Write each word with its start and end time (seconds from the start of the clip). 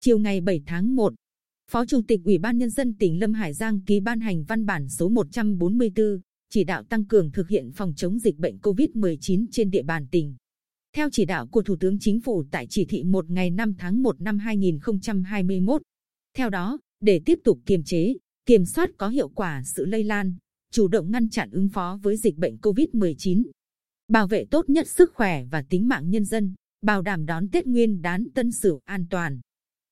Chiều 0.00 0.18
ngày 0.18 0.40
7 0.40 0.62
tháng 0.66 0.96
1, 0.96 1.14
Phó 1.70 1.86
Chủ 1.86 2.00
tịch 2.08 2.20
Ủy 2.24 2.38
ban 2.38 2.58
Nhân 2.58 2.70
dân 2.70 2.94
tỉnh 2.94 3.20
Lâm 3.20 3.32
Hải 3.32 3.54
Giang 3.54 3.80
ký 3.80 4.00
ban 4.00 4.20
hành 4.20 4.44
văn 4.44 4.66
bản 4.66 4.88
số 4.88 5.08
144, 5.08 6.20
chỉ 6.50 6.64
đạo 6.64 6.82
tăng 6.82 7.04
cường 7.04 7.30
thực 7.30 7.48
hiện 7.48 7.70
phòng 7.72 7.94
chống 7.96 8.18
dịch 8.18 8.38
bệnh 8.38 8.58
COVID-19 8.58 9.46
trên 9.50 9.70
địa 9.70 9.82
bàn 9.82 10.06
tỉnh. 10.10 10.36
Theo 10.96 11.08
chỉ 11.12 11.24
đạo 11.24 11.46
của 11.46 11.62
Thủ 11.62 11.76
tướng 11.80 11.98
Chính 11.98 12.20
phủ 12.20 12.44
tại 12.50 12.66
chỉ 12.70 12.84
thị 12.84 13.02
1 13.02 13.30
ngày 13.30 13.50
5 13.50 13.74
tháng 13.78 14.02
1 14.02 14.20
năm 14.20 14.38
2021. 14.38 15.82
Theo 16.36 16.50
đó, 16.50 16.78
để 17.00 17.20
tiếp 17.24 17.38
tục 17.44 17.58
kiềm 17.66 17.82
chế, 17.84 18.14
kiểm 18.46 18.64
soát 18.64 18.90
có 18.98 19.08
hiệu 19.08 19.28
quả 19.28 19.62
sự 19.64 19.84
lây 19.84 20.04
lan, 20.04 20.34
chủ 20.72 20.88
động 20.88 21.10
ngăn 21.10 21.28
chặn 21.28 21.50
ứng 21.50 21.68
phó 21.68 21.98
với 22.02 22.16
dịch 22.16 22.36
bệnh 22.36 22.56
COVID-19, 22.56 23.42
bảo 24.08 24.26
vệ 24.26 24.44
tốt 24.44 24.70
nhất 24.70 24.88
sức 24.88 25.12
khỏe 25.14 25.44
và 25.50 25.62
tính 25.62 25.88
mạng 25.88 26.10
nhân 26.10 26.24
dân, 26.24 26.54
bảo 26.82 27.02
đảm 27.02 27.26
đón 27.26 27.48
Tết 27.48 27.66
Nguyên 27.66 28.02
đán 28.02 28.26
Tân 28.34 28.52
Sửu 28.52 28.80
an 28.84 29.06
toàn. 29.10 29.40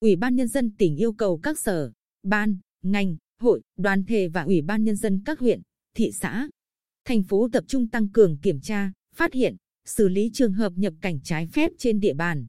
Ủy 0.00 0.16
ban 0.16 0.36
Nhân 0.36 0.48
dân 0.48 0.70
tỉnh 0.78 0.96
yêu 0.96 1.12
cầu 1.12 1.38
các 1.38 1.58
sở, 1.58 1.92
ban, 2.22 2.58
ngành, 2.82 3.16
hội, 3.40 3.62
đoàn 3.78 4.04
thể 4.04 4.28
và 4.28 4.42
Ủy 4.42 4.62
ban 4.62 4.84
Nhân 4.84 4.96
dân 4.96 5.22
các 5.24 5.38
huyện, 5.38 5.60
thị 5.94 6.12
xã, 6.12 6.48
thành 7.04 7.22
phố 7.22 7.48
tập 7.52 7.64
trung 7.66 7.88
tăng 7.88 8.08
cường 8.08 8.38
kiểm 8.38 8.60
tra, 8.60 8.92
phát 9.14 9.32
hiện, 9.32 9.56
xử 9.84 10.08
lý 10.08 10.30
trường 10.34 10.52
hợp 10.52 10.72
nhập 10.76 10.94
cảnh 11.00 11.20
trái 11.24 11.46
phép 11.46 11.72
trên 11.78 12.00
địa 12.00 12.14
bàn. 12.14 12.46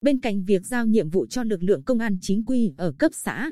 Bên 0.00 0.20
cạnh 0.20 0.44
việc 0.44 0.66
giao 0.66 0.86
nhiệm 0.86 1.10
vụ 1.10 1.26
cho 1.26 1.42
lực 1.42 1.62
lượng 1.62 1.82
công 1.82 1.98
an 1.98 2.18
chính 2.20 2.44
quy 2.44 2.72
ở 2.76 2.92
cấp 2.98 3.12
xã, 3.14 3.50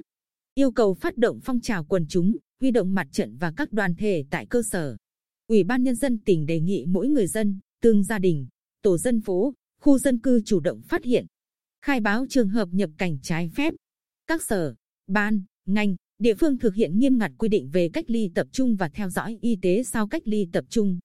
yêu 0.54 0.72
cầu 0.72 0.94
phát 0.94 1.16
động 1.16 1.40
phong 1.42 1.60
trào 1.60 1.84
quần 1.84 2.06
chúng, 2.08 2.36
huy 2.60 2.70
động 2.70 2.94
mặt 2.94 3.08
trận 3.12 3.36
và 3.36 3.52
các 3.56 3.72
đoàn 3.72 3.94
thể 3.94 4.24
tại 4.30 4.46
cơ 4.46 4.62
sở. 4.62 4.96
Ủy 5.48 5.64
ban 5.64 5.82
Nhân 5.82 5.94
dân 5.94 6.18
tỉnh 6.18 6.46
đề 6.46 6.60
nghị 6.60 6.84
mỗi 6.86 7.08
người 7.08 7.26
dân, 7.26 7.58
từng 7.82 8.04
gia 8.04 8.18
đình, 8.18 8.46
tổ 8.82 8.98
dân 8.98 9.20
phố, 9.20 9.54
khu 9.80 9.98
dân 9.98 10.18
cư 10.18 10.42
chủ 10.44 10.60
động 10.60 10.82
phát 10.82 11.04
hiện, 11.04 11.26
khai 11.82 12.00
báo 12.00 12.26
trường 12.28 12.48
hợp 12.48 12.68
nhập 12.72 12.90
cảnh 12.98 13.18
trái 13.22 13.50
phép. 13.54 13.74
Các 14.26 14.42
sở, 14.42 14.74
ban, 15.06 15.42
ngành, 15.66 15.96
địa 16.18 16.34
phương 16.34 16.58
thực 16.58 16.74
hiện 16.74 16.98
nghiêm 16.98 17.18
ngặt 17.18 17.32
quy 17.38 17.48
định 17.48 17.70
về 17.72 17.88
cách 17.92 18.10
ly 18.10 18.30
tập 18.34 18.46
trung 18.52 18.76
và 18.76 18.88
theo 18.88 19.10
dõi 19.10 19.38
y 19.40 19.58
tế 19.62 19.82
sau 19.82 20.08
cách 20.08 20.22
ly 20.24 20.48
tập 20.52 20.64
trung. 20.68 20.98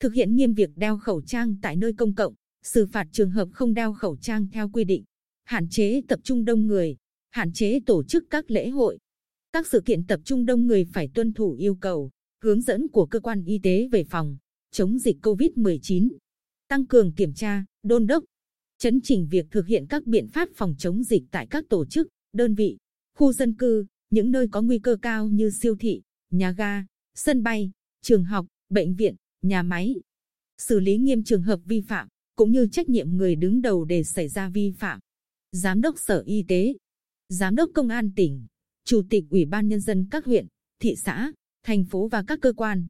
Thực 0.00 0.14
hiện 0.14 0.36
nghiêm 0.36 0.54
việc 0.54 0.70
đeo 0.76 0.98
khẩu 0.98 1.22
trang 1.22 1.56
tại 1.62 1.76
nơi 1.76 1.92
công 1.92 2.14
cộng, 2.14 2.34
xử 2.62 2.86
phạt 2.86 3.06
trường 3.12 3.30
hợp 3.30 3.48
không 3.52 3.74
đeo 3.74 3.92
khẩu 3.92 4.16
trang 4.16 4.48
theo 4.52 4.68
quy 4.68 4.84
định, 4.84 5.04
hạn 5.44 5.68
chế 5.68 6.00
tập 6.08 6.20
trung 6.22 6.44
đông 6.44 6.66
người, 6.66 6.96
hạn 7.30 7.52
chế 7.52 7.80
tổ 7.86 8.04
chức 8.04 8.24
các 8.30 8.50
lễ 8.50 8.68
hội. 8.68 8.98
Các 9.52 9.66
sự 9.66 9.80
kiện 9.84 10.06
tập 10.06 10.20
trung 10.24 10.46
đông 10.46 10.66
người 10.66 10.84
phải 10.92 11.08
tuân 11.14 11.32
thủ 11.32 11.52
yêu 11.52 11.74
cầu, 11.74 12.10
hướng 12.42 12.60
dẫn 12.60 12.88
của 12.88 13.06
cơ 13.06 13.20
quan 13.20 13.44
y 13.44 13.58
tế 13.58 13.88
về 13.92 14.04
phòng, 14.04 14.36
chống 14.70 14.98
dịch 14.98 15.16
COVID-19. 15.22 16.08
Tăng 16.68 16.86
cường 16.86 17.12
kiểm 17.12 17.34
tra, 17.34 17.64
đôn 17.82 18.06
đốc, 18.06 18.24
chấn 18.80 19.00
chỉnh 19.00 19.28
việc 19.30 19.46
thực 19.50 19.66
hiện 19.66 19.86
các 19.88 20.06
biện 20.06 20.28
pháp 20.28 20.48
phòng 20.54 20.74
chống 20.78 21.04
dịch 21.04 21.22
tại 21.30 21.46
các 21.50 21.64
tổ 21.68 21.84
chức, 21.84 22.08
đơn 22.32 22.54
vị, 22.54 22.78
khu 23.14 23.32
dân 23.32 23.54
cư, 23.54 23.86
những 24.10 24.30
nơi 24.30 24.48
có 24.50 24.62
nguy 24.62 24.78
cơ 24.78 24.96
cao 25.02 25.28
như 25.28 25.50
siêu 25.50 25.76
thị, 25.80 26.02
nhà 26.30 26.52
ga, 26.52 26.84
sân 27.14 27.42
bay, 27.42 27.70
trường 28.02 28.24
học, 28.24 28.46
bệnh 28.68 28.94
viện, 28.94 29.16
nhà 29.42 29.62
máy. 29.62 29.94
Xử 30.58 30.80
lý 30.80 30.96
nghiêm 30.96 31.24
trường 31.24 31.42
hợp 31.42 31.60
vi 31.64 31.80
phạm, 31.80 32.08
cũng 32.36 32.52
như 32.52 32.66
trách 32.72 32.88
nhiệm 32.88 33.16
người 33.16 33.36
đứng 33.36 33.62
đầu 33.62 33.84
để 33.84 34.04
xảy 34.04 34.28
ra 34.28 34.48
vi 34.48 34.72
phạm. 34.78 35.00
Giám 35.52 35.80
đốc 35.80 35.98
Sở 35.98 36.22
Y 36.26 36.44
tế, 36.48 36.74
Giám 37.28 37.54
đốc 37.54 37.70
Công 37.74 37.88
an 37.88 38.12
tỉnh, 38.16 38.46
Chủ 38.84 39.02
tịch 39.10 39.24
Ủy 39.30 39.44
ban 39.44 39.68
Nhân 39.68 39.80
dân 39.80 40.06
các 40.10 40.24
huyện, 40.24 40.46
thị 40.78 40.96
xã, 40.96 41.32
thành 41.62 41.84
phố 41.84 42.08
và 42.08 42.24
các 42.26 42.38
cơ 42.42 42.52
quan, 42.52 42.86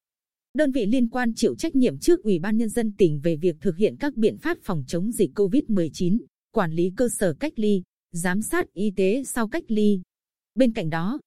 đơn 0.55 0.73
vị 0.73 0.87
liên 0.87 1.09
quan 1.09 1.35
chịu 1.35 1.55
trách 1.55 1.77
nhiệm 1.77 1.99
trước 1.99 2.23
Ủy 2.23 2.39
ban 2.39 2.57
Nhân 2.57 2.69
dân 2.69 2.93
tỉnh 2.93 3.21
về 3.21 3.37
việc 3.37 3.57
thực 3.61 3.77
hiện 3.77 3.97
các 3.97 4.17
biện 4.17 4.39
pháp 4.39 4.59
phòng 4.63 4.85
chống 4.87 5.13
dịch 5.13 5.31
COVID-19, 5.35 6.19
quản 6.53 6.73
lý 6.73 6.93
cơ 6.97 7.09
sở 7.09 7.35
cách 7.35 7.53
ly, 7.57 7.83
giám 8.13 8.43
sát 8.43 8.73
y 8.73 8.91
tế 8.97 9.23
sau 9.25 9.49
cách 9.49 9.65
ly. 9.69 10.01
Bên 10.55 10.73
cạnh 10.73 10.91
đó, 10.91 11.21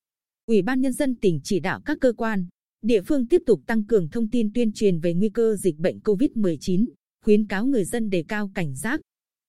Ủy 0.46 0.62
ban 0.62 0.81
Nhân 0.81 0.94
dân 0.94 1.16
tỉnh 1.16 1.40
chỉ 1.44 1.59
đạo 1.59 1.81
các 1.86 1.97
cơ 2.02 2.14
quan, 2.18 2.47
địa 2.81 3.02
phương 3.02 3.28
tiếp 3.28 3.42
tục 3.46 3.62
tăng 3.66 3.86
cường 3.86 4.09
thông 4.09 4.30
tin 4.30 4.53
tuyên 4.53 4.72
truyền 4.72 5.00
về 5.00 5.14
nguy 5.14 5.30
cơ 5.30 5.56
dịch 5.56 5.78
bệnh 5.78 6.00
COVID-19, 6.00 6.86
khuyến 7.26 7.47
cáo 7.47 7.66
người 7.66 7.86
dân 7.86 8.09
đề 8.09 8.24
cao 8.28 8.52
cảnh 8.56 8.76
giác, 8.76 9.02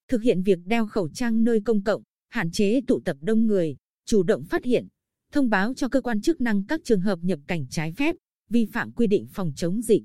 thực 0.08 0.22
hiện 0.22 0.42
việc 0.42 0.58
đeo 0.66 0.86
khẩu 0.86 1.08
trang 1.08 1.44
nơi 1.44 1.60
công 1.64 1.82
cộng, 1.82 2.02
hạn 2.28 2.50
chế 2.50 2.80
tụ 2.86 3.00
tập 3.04 3.16
đông 3.20 3.46
người, 3.46 3.76
chủ 4.06 4.22
động 4.22 4.44
phát 4.44 4.64
hiện, 4.64 4.86
thông 5.32 5.50
báo 5.50 5.74
cho 5.74 5.88
cơ 5.88 6.00
quan 6.00 6.20
chức 6.20 6.40
năng 6.40 6.64
các 6.66 6.80
trường 6.84 7.00
hợp 7.00 7.18
nhập 7.22 7.38
cảnh 7.46 7.66
trái 7.70 7.92
phép, 7.92 8.16
vi 8.48 8.66
phạm 8.72 8.92
quy 8.92 9.06
định 9.06 9.26
phòng 9.32 9.52
chống 9.56 9.82
dịch. 9.82 10.02